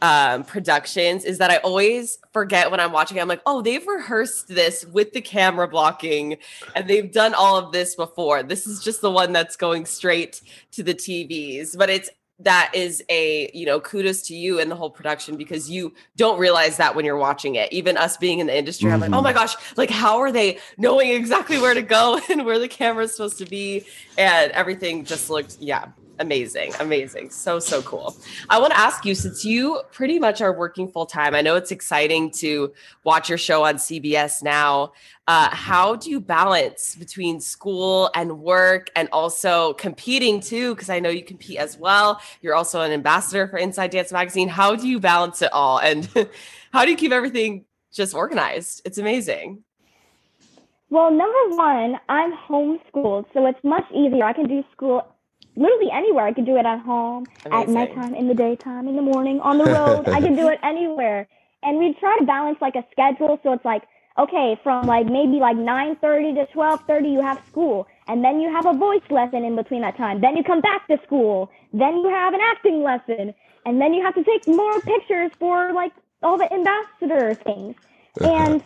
[0.02, 3.20] um, productions is that I always forget when I'm watching.
[3.20, 6.38] I'm like, oh, they've rehearsed this with the camera blocking,
[6.76, 8.44] and they've done all of this before.
[8.44, 13.04] This is just the one that's going straight to the TVs, but it's that is
[13.10, 16.96] a you know kudos to you and the whole production because you don't realize that
[16.96, 18.96] when you're watching it even us being in the industry mm-hmm.
[19.04, 19.40] i'm like oh my mm-hmm.
[19.40, 23.12] gosh like how are they knowing exactly where to go and where the camera is
[23.12, 23.84] supposed to be
[24.18, 25.88] and everything just looked yeah
[26.20, 27.30] amazing, amazing.
[27.30, 28.16] So, so cool.
[28.50, 31.56] I want to ask you since you pretty much are working full time, I know
[31.56, 34.94] it's exciting to watch your show on CBS now.
[35.28, 40.74] Uh, how do you balance between school and work and also competing too?
[40.74, 42.22] Because I know you compete as well.
[42.42, 44.48] You're also an ambassador for Inside Dance Magazine.
[44.48, 45.80] How do you balance it all?
[45.80, 46.08] And
[46.72, 48.82] how do you keep everything just organized?
[48.86, 49.64] It's amazing.
[50.90, 54.24] Well, number one, I'm homeschooled, so it's much easier.
[54.24, 55.02] I can do school
[55.58, 56.26] literally anywhere.
[56.26, 57.60] I could do it at home, Amazing.
[57.60, 60.08] at nighttime, in the daytime, in the morning, on the road.
[60.08, 61.28] I could do it anywhere.
[61.64, 63.84] And we try to balance like a schedule, so it's like
[64.18, 68.66] okay, from like maybe like 9:30 to 12:30 you have school, and then you have
[68.66, 70.22] a voice lesson in between that time.
[70.22, 71.52] Then you come back to school.
[71.74, 73.34] Then you have an acting lesson,
[73.66, 75.92] and then you have to take more pictures for like
[76.24, 77.76] all the ambassador things.
[78.22, 78.34] Uh-huh.
[78.34, 78.64] And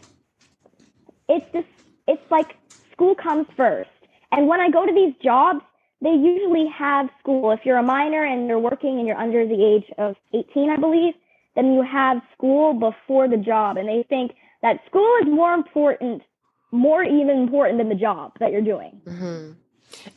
[1.27, 1.67] it's just
[2.07, 2.55] it's like
[2.91, 3.89] school comes first.
[4.31, 5.61] And when I go to these jobs,
[6.01, 7.51] they usually have school.
[7.51, 10.77] If you're a minor and you're working and you're under the age of 18, I
[10.77, 11.13] believe,
[11.55, 13.77] then you have school before the job.
[13.77, 16.23] And they think that school is more important,
[16.71, 19.01] more even important than the job that you're doing.
[19.05, 19.51] Mm-hmm.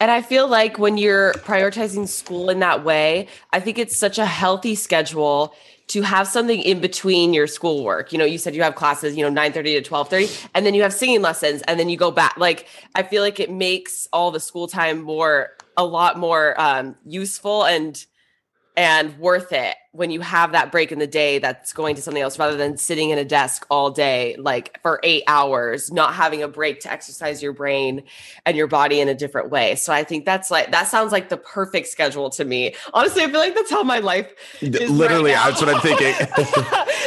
[0.01, 4.19] And I feel like when you're prioritizing school in that way, I think it's such
[4.19, 5.55] a healthy schedule
[5.89, 8.13] to have something in between your schoolwork.
[8.13, 10.65] You know, you said you have classes, you know, 9 30 to 12 30, and
[10.65, 12.37] then you have singing lessons, and then you go back.
[12.37, 16.97] Like, I feel like it makes all the school time more, a lot more um,
[17.05, 18.05] useful and
[18.77, 22.23] and worth it when you have that break in the day that's going to something
[22.23, 26.43] else rather than sitting in a desk all day like for 8 hours not having
[26.43, 28.03] a break to exercise your brain
[28.45, 29.77] and your body in a different way.
[29.77, 32.75] So i think that's like that sounds like the perfect schedule to me.
[32.93, 36.15] Honestly i feel like that's how my life literally right that's what i'm thinking.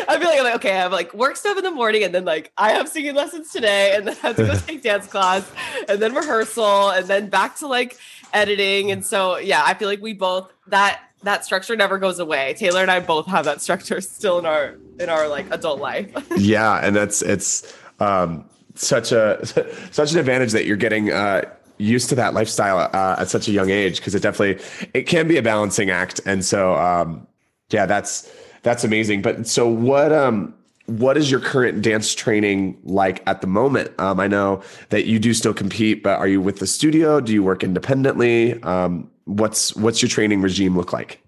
[0.09, 2.15] I feel like i'm like okay i have like work stuff in the morning and
[2.15, 5.07] then like i have singing lessons today and then i have to go take dance
[5.07, 5.51] class
[5.89, 7.97] and then rehearsal and then back to like
[8.33, 12.53] editing and so yeah i feel like we both that that structure never goes away.
[12.57, 16.11] Taylor and I both have that structure still in our in our like adult life.
[16.37, 19.45] yeah, and that's it's um, such a
[19.91, 21.41] such an advantage that you're getting uh,
[21.77, 24.63] used to that lifestyle uh, at such a young age because it definitely
[24.93, 26.19] it can be a balancing act.
[26.25, 27.27] And so um,
[27.69, 28.31] yeah, that's
[28.63, 29.21] that's amazing.
[29.21, 30.53] But so what um
[30.87, 33.91] what is your current dance training like at the moment?
[33.99, 37.19] Um, I know that you do still compete, but are you with the studio?
[37.19, 38.61] Do you work independently?
[38.63, 41.21] Um, what's what's your training regime look like?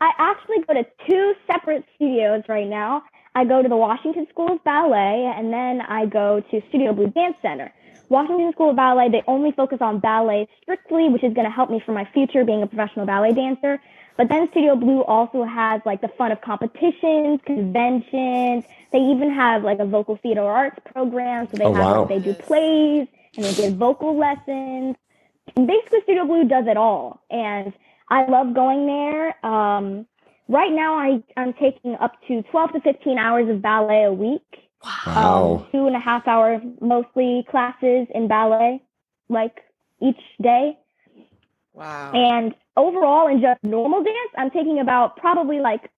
[0.00, 3.04] I actually go to two separate studios right now.
[3.36, 7.10] I go to the Washington School of Ballet, and then I go to Studio Blue
[7.10, 7.72] Dance Center.
[8.08, 11.70] Washington School of Ballet, they only focus on ballet strictly, which is going to help
[11.70, 13.78] me for my future being a professional ballet dancer.
[14.20, 18.66] But then Studio Blue also has like the fun of competitions, conventions.
[18.92, 21.48] They even have like a vocal theater arts program.
[21.48, 22.00] So they oh, have wow.
[22.00, 24.96] like, they do plays and they give vocal lessons.
[25.56, 27.22] And basically Studio Blue does it all.
[27.30, 27.72] And
[28.10, 29.46] I love going there.
[29.46, 30.04] Um,
[30.48, 34.68] right now I, I'm taking up to 12 to 15 hours of ballet a week.
[34.84, 35.64] Wow.
[35.64, 38.82] Um, two and a half hours mostly classes in ballet,
[39.30, 39.62] like
[39.98, 40.76] each day.
[41.72, 42.12] Wow.
[42.12, 45.90] And overall, in just normal dance, I'm taking about probably like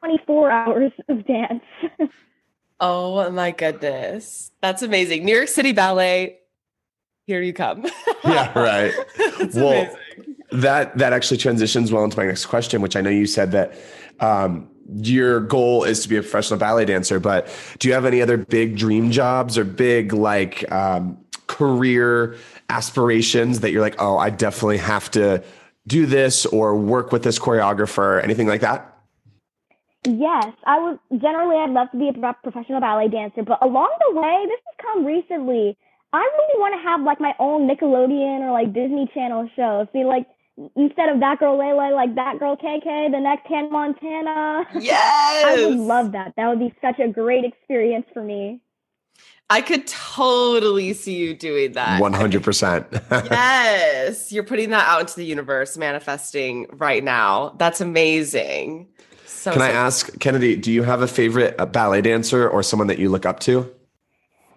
[0.00, 1.64] 24 hours of dance.
[2.80, 4.50] oh my goodness.
[4.62, 5.24] That's amazing.
[5.24, 6.38] New York City Ballet,
[7.26, 7.84] here you come.
[8.24, 8.94] yeah, right.
[9.54, 10.36] well, amazing.
[10.52, 13.74] that that actually transitions well into my next question, which I know you said that
[14.20, 18.22] um, your goal is to be a professional ballet dancer, but do you have any
[18.22, 22.36] other big dream jobs or big like um, career
[22.68, 25.42] aspirations that you're like, oh, I definitely have to
[25.86, 28.94] do this or work with this choreographer, anything like that?
[30.04, 34.20] Yes, I would generally I'd love to be a professional ballet dancer, but along the
[34.20, 35.76] way, this has come recently.
[36.12, 39.86] I really want to have like my own Nickelodeon or like Disney Channel show.
[39.92, 40.26] See, like
[40.76, 44.66] instead of that girl Lay Lay, like that girl KK, the next Hannah Montana.
[44.80, 46.34] Yes, I would love that.
[46.36, 48.60] That would be such a great experience for me.
[49.50, 52.02] I could totally see you doing that.
[52.02, 53.30] 100%.
[53.30, 54.30] yes.
[54.32, 57.54] You're putting that out into the universe, manifesting right now.
[57.58, 58.88] That's amazing.
[59.24, 62.98] So, Can I ask, Kennedy, do you have a favorite ballet dancer or someone that
[62.98, 63.72] you look up to?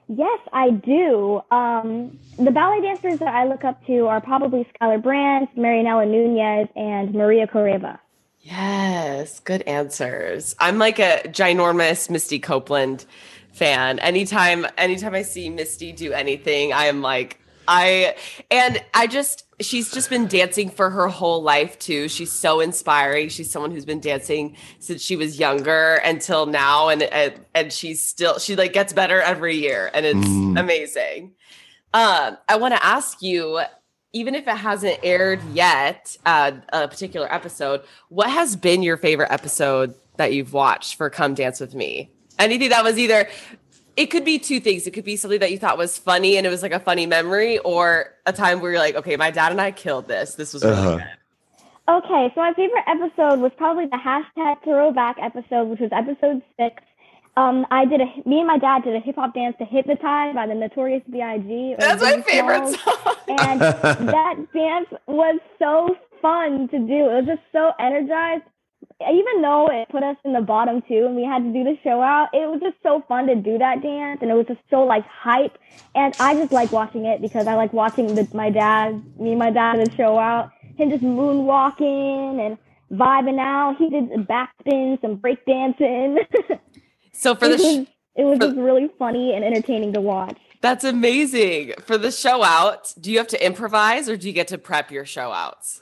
[0.10, 1.42] Yes, I do.
[1.52, 6.68] Um, the ballet dancers that I look up to are probably Skylar Brandt, Marianela Nunez,
[6.76, 7.98] and Maria Khoreva.
[8.42, 10.56] Yes, good answers.
[10.60, 13.06] I'm like a ginormous Misty Copeland
[13.54, 14.00] fan.
[14.00, 18.16] Anytime anytime I see Misty do anything, I am like I
[18.50, 22.08] and I just she's just been dancing for her whole life too.
[22.08, 23.30] She's so inspiring.
[23.30, 28.04] She's someone who's been dancing since she was younger until now and and, and she's
[28.04, 30.60] still she like gets better every year and it's mm.
[30.60, 31.34] amazing.
[31.94, 33.62] Um I want to ask you
[34.14, 39.32] even if it hasn't aired yet, uh, a particular episode, what has been your favorite
[39.32, 42.12] episode that you've watched for Come Dance with Me?
[42.42, 43.28] Anything that was either
[43.98, 44.88] it could be two things.
[44.88, 47.06] It could be something that you thought was funny and it was like a funny
[47.06, 50.36] memory, or a time where you're like, okay, my dad and I killed this.
[50.36, 50.98] This was really uh-huh.
[50.98, 51.08] good.
[51.90, 56.82] Okay, so my favorite episode was probably the hashtag throwback episode, which was episode six.
[57.36, 60.36] Um, I did a me and my dad did a hip hop dance to "Hypnotize"
[60.36, 61.76] by the Notorious B.I.G.
[61.80, 63.16] That's my favorite song.
[63.28, 67.10] and that dance was so fun to do.
[67.10, 68.44] It was just so energized.
[69.02, 71.78] Even though it put us in the bottom two and we had to do the
[71.84, 74.60] show out, it was just so fun to do that dance and it was just
[74.70, 75.58] so like hype.
[75.96, 79.40] And I just like watching it because I like watching the, my dad, me and
[79.40, 82.58] my dad the show out, him just moonwalking and
[82.92, 83.78] vibing out.
[83.78, 86.20] He did backspin, some break dancing.
[87.14, 90.40] So for the sh- it was just really funny and entertaining to watch.
[90.62, 91.74] That's amazing.
[91.86, 94.92] For the show out, do you have to improvise or do you get to prep
[94.92, 95.81] your show outs?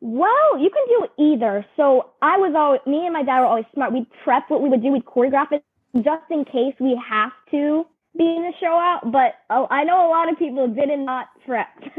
[0.00, 1.66] Well, you can do either.
[1.76, 3.92] So I was always, me and my dad were always smart.
[3.92, 4.92] We'd prep what we would do.
[4.92, 5.64] We'd choreograph it
[5.96, 7.84] just in case we have to
[8.16, 9.10] be in the show out.
[9.10, 11.68] But oh, I know a lot of people did not prep.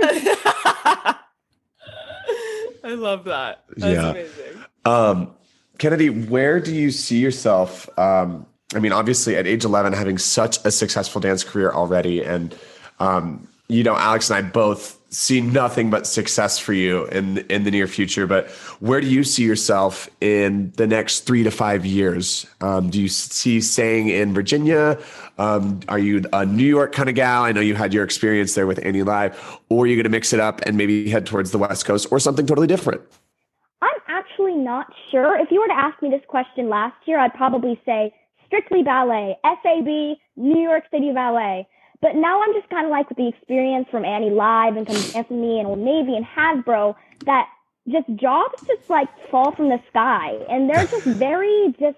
[2.83, 3.65] I love that.
[3.75, 4.09] That's yeah.
[4.11, 4.63] amazing.
[4.85, 5.35] Um,
[5.77, 7.89] Kennedy, where do you see yourself?
[7.97, 12.55] Um, I mean, obviously, at age 11, having such a successful dance career already, and
[12.99, 17.63] um, you know, Alex and I both see nothing but success for you in in
[17.63, 18.27] the near future.
[18.27, 22.45] But where do you see yourself in the next three to five years?
[22.61, 24.99] Um, do you see staying in Virginia?
[25.37, 27.43] Um, are you a New York kind of gal?
[27.43, 30.09] I know you had your experience there with Annie Live, or are you going to
[30.09, 33.01] mix it up and maybe head towards the West Coast or something totally different?
[33.81, 35.39] I'm actually not sure.
[35.39, 38.13] If you were to ask me this question last year, I'd probably say
[38.45, 41.67] strictly ballet, SAB, New York City Ballet.
[42.01, 45.41] But now I'm just kind of like with the experience from Annie Live and from
[45.41, 47.47] Me and Old Navy and Hasbro that
[47.87, 51.97] just jobs just like fall from the sky and they're just very just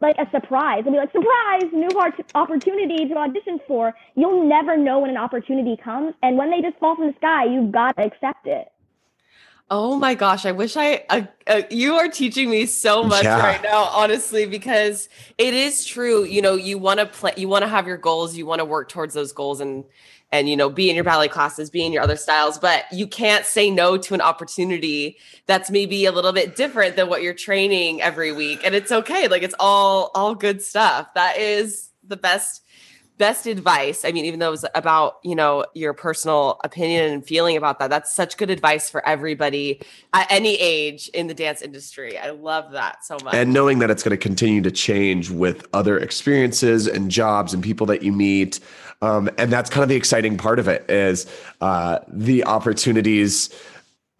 [0.00, 0.84] like a surprise.
[0.84, 1.88] They'll be like, surprise, new
[2.34, 3.94] opportunity to audition for.
[4.14, 6.14] You'll never know when an opportunity comes.
[6.22, 8.70] And when they just fall from the sky, you've got to accept it.
[9.70, 13.38] Oh my gosh, I wish I uh, uh, you are teaching me so much yeah.
[13.38, 17.64] right now honestly because it is true, you know, you want to play you want
[17.64, 19.84] to have your goals, you want to work towards those goals and
[20.32, 23.06] and you know, be in your ballet classes, be in your other styles, but you
[23.06, 27.34] can't say no to an opportunity that's maybe a little bit different than what you're
[27.34, 29.28] training every week and it's okay.
[29.28, 31.12] Like it's all all good stuff.
[31.12, 32.62] That is the best
[33.18, 37.26] best advice i mean even though it was about you know your personal opinion and
[37.26, 39.80] feeling about that that's such good advice for everybody
[40.14, 42.18] at any age in the dance industry.
[42.18, 43.34] I love that so much.
[43.34, 47.62] And knowing that it's going to continue to change with other experiences and jobs and
[47.62, 48.60] people that you meet
[49.00, 51.26] um, and that's kind of the exciting part of it is
[51.60, 53.50] uh, the opportunities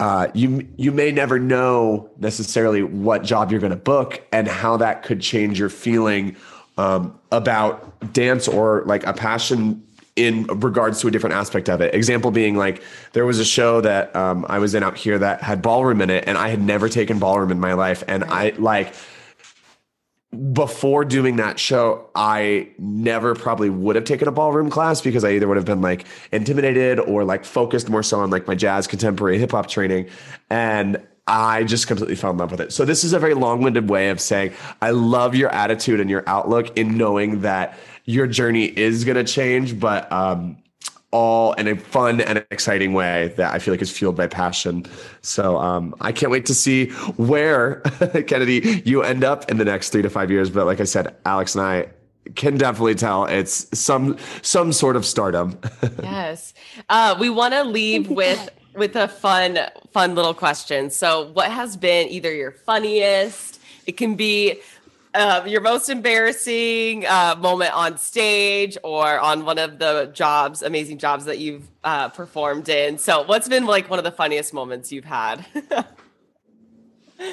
[0.00, 4.76] uh, you you may never know necessarily what job you're going to book and how
[4.76, 6.36] that could change your feeling
[6.78, 9.84] um, about dance or like a passion
[10.16, 11.94] in regards to a different aspect of it.
[11.94, 15.42] Example being like there was a show that um, I was in out here that
[15.42, 18.50] had ballroom in it, and I had never taken ballroom in my life, and I
[18.58, 18.94] like
[20.52, 25.30] before doing that show, I never probably would have taken a ballroom class because I
[25.32, 28.86] either would have been like intimidated or like focused more so on like my jazz,
[28.86, 30.08] contemporary, hip hop training.
[30.50, 32.72] And I just completely fell in love with it.
[32.72, 36.24] So this is a very long-winded way of saying I love your attitude and your
[36.26, 40.56] outlook in knowing that your journey is going to change, but um,
[41.10, 44.86] all in a fun and exciting way that I feel like is fueled by passion.
[45.20, 46.86] So um, I can't wait to see
[47.16, 47.80] where
[48.26, 50.50] Kennedy you end up in the next three to five years.
[50.50, 51.88] But like I said, Alex and I
[52.34, 55.58] can definitely tell it's some some sort of stardom.
[56.02, 56.52] yes,
[56.88, 59.58] uh, we want to leave with with a fun,
[59.92, 60.90] fun little question.
[60.90, 63.60] So, what has been either your funniest?
[63.86, 64.60] It can be
[65.14, 70.98] uh, your most embarrassing uh, moment on stage or on one of the jobs, amazing
[70.98, 72.98] jobs that you've uh, performed in.
[72.98, 75.44] So, what's been like one of the funniest moments you've had?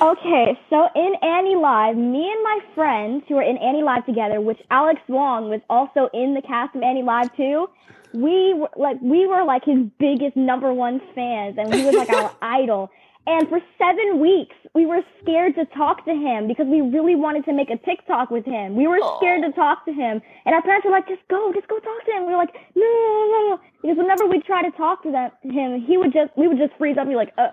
[0.01, 4.41] okay, so in Annie Live, me and my friends who are in Annie Live together,
[4.41, 7.67] which Alex Wong was also in the cast of Annie Live too
[8.15, 12.09] we were like we were like his biggest number one fans and he was like
[12.09, 12.89] our idol.
[13.27, 17.45] And for seven weeks we were scared to talk to him because we really wanted
[17.45, 18.75] to make a tiktok with him.
[18.75, 20.21] We were scared to talk to him.
[20.45, 22.25] And our parents were like just go just go talk to him.
[22.25, 25.31] We were like no no no no because whenever we try to talk to them,
[25.43, 27.49] him he would just we would just freeze up and be like uh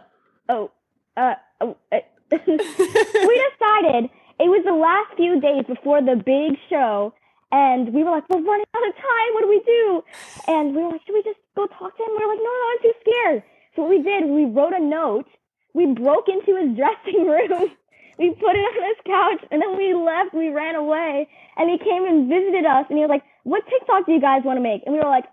[0.49, 0.71] oh
[1.17, 1.99] uh oh uh.
[2.33, 4.09] we decided
[4.41, 7.13] it was the last few days before the big show
[7.53, 9.31] and we were like, we're running out of time.
[9.35, 10.03] What do we do?
[10.49, 12.11] And we were like, should we just go talk to him?
[12.17, 13.43] We were like, no, no, I'm too scared.
[13.77, 15.27] So what we did, we wrote a note.
[15.75, 17.71] We broke into his dressing room.
[18.19, 20.35] we put it on his couch, and then we left.
[20.35, 24.07] We ran away, and he came and visited us, and he was like, "What TikTok
[24.07, 25.25] do you guys want to make?" And we were like,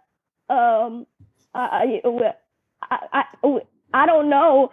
[0.49, 1.05] "Um,
[1.53, 1.99] I,
[2.89, 3.59] I, I,
[3.93, 4.71] I don't know."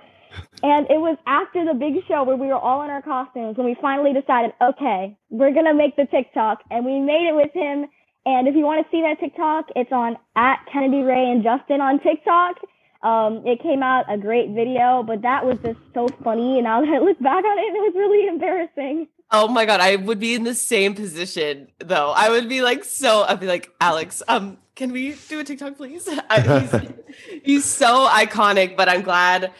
[0.63, 3.67] And it was after the big show where we were all in our costumes when
[3.67, 7.87] we finally decided, okay, we're gonna make the TikTok, and we made it with him.
[8.25, 11.81] And if you want to see that TikTok, it's on at Kennedy Ray and Justin
[11.81, 12.57] on TikTok.
[13.03, 16.55] Um, it came out a great video, but that was just so funny.
[16.55, 19.07] And now that I look back on it, it was really embarrassing.
[19.31, 22.13] Oh my god, I would be in the same position though.
[22.17, 23.23] I would be like so.
[23.23, 26.09] I'd be like, Alex, um, can we do a TikTok, please?
[26.45, 26.75] He's,
[27.43, 29.53] he's so iconic, but I'm glad.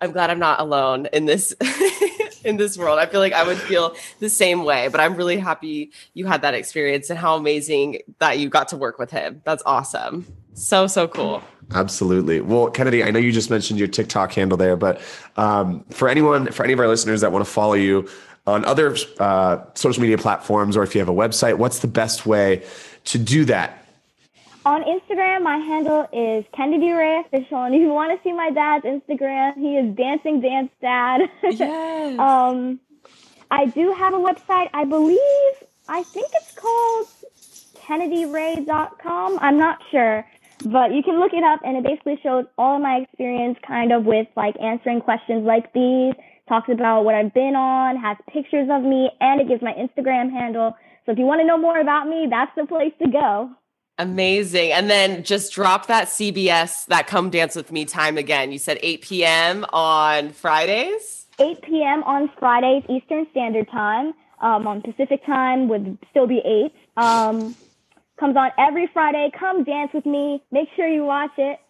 [0.00, 1.54] I'm glad I'm not alone in this
[2.44, 2.98] in this world.
[2.98, 6.42] I feel like I would feel the same way, but I'm really happy you had
[6.42, 9.40] that experience and how amazing that you got to work with him.
[9.44, 10.26] That's awesome.
[10.54, 11.42] So so cool.
[11.72, 12.40] Absolutely.
[12.40, 15.00] Well, Kennedy, I know you just mentioned your TikTok handle there, but
[15.36, 18.08] um, for anyone, for any of our listeners that want to follow you
[18.46, 22.26] on other uh, social media platforms, or if you have a website, what's the best
[22.26, 22.62] way
[23.04, 23.83] to do that?
[24.66, 28.50] On Instagram, my handle is Kennedy Ray Official, and if you want to see my
[28.50, 31.20] dad's Instagram, he is Dancing Dance Dad.
[31.42, 32.18] Yes.
[32.18, 32.80] um,
[33.50, 34.70] I do have a website.
[34.72, 35.52] I believe
[35.86, 37.08] I think it's called
[37.86, 39.38] KennedyRay.com.
[39.40, 40.24] I'm not sure.
[40.64, 43.92] But you can look it up and it basically shows all of my experience kind
[43.92, 46.14] of with like answering questions like these,
[46.48, 50.30] talks about what I've been on, has pictures of me, and it gives my Instagram
[50.30, 50.74] handle.
[51.04, 53.50] So if you want to know more about me, that's the place to go.
[53.98, 54.72] Amazing.
[54.72, 58.50] And then just drop that CBS, that Come Dance With Me time again.
[58.50, 59.64] You said 8 p.m.
[59.72, 61.26] on Fridays?
[61.38, 62.02] 8 p.m.
[62.04, 64.14] on Fridays, Eastern Standard Time.
[64.40, 67.02] Um, on Pacific Time would still be 8.
[67.02, 67.56] Um,
[68.18, 69.30] comes on every Friday.
[69.38, 70.42] Come dance with me.
[70.50, 71.60] Make sure you watch it.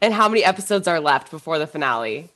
[0.00, 2.28] And how many episodes are left before the finale?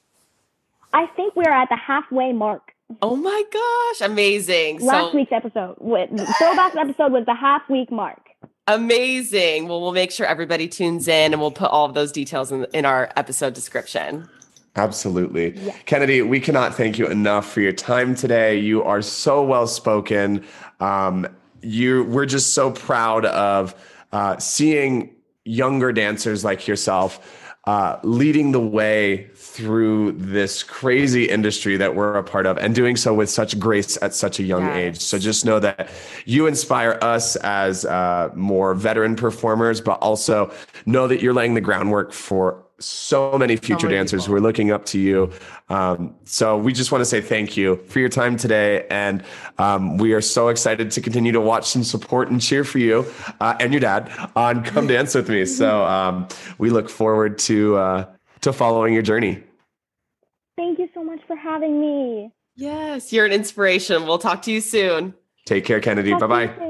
[0.92, 2.72] I think we're at the halfway mark.
[3.00, 4.80] Oh my gosh, amazing.
[4.80, 8.20] Last so, week's episode, with, throwback episode was the half week mark.
[8.68, 9.68] Amazing.
[9.68, 12.66] Well, we'll make sure everybody tunes in and we'll put all of those details in,
[12.72, 14.28] in our episode description.
[14.76, 15.58] Absolutely.
[15.58, 15.76] Yeah.
[15.84, 18.58] Kennedy, we cannot thank you enough for your time today.
[18.58, 20.44] You are so well spoken.
[20.80, 21.26] Um,
[21.60, 23.74] you we're just so proud of
[24.12, 31.94] uh, seeing younger dancers like yourself uh, leading the way through this crazy industry that
[31.94, 34.76] we're a part of and doing so with such grace at such a young yes.
[34.76, 34.98] age.
[34.98, 35.88] So just know that
[36.24, 40.52] you inspire us as uh, more veteran performers, but also
[40.86, 44.32] know that you're laying the groundwork for so many future so many dancers people.
[44.32, 45.30] who are looking up to you.
[45.68, 48.86] Um, so we just want to say thank you for your time today.
[48.90, 49.22] And
[49.58, 53.06] um, we are so excited to continue to watch and support and cheer for you
[53.40, 55.44] uh, and your dad on Come Dance With Me.
[55.44, 56.28] So um,
[56.58, 58.06] we look forward to, uh,
[58.42, 59.42] to following your journey.
[60.56, 62.30] Thank you so much for having me.
[62.56, 64.06] Yes, you're an inspiration.
[64.06, 65.14] We'll talk to you soon.
[65.46, 66.12] Take care, Kennedy.
[66.14, 66.68] Bye bye.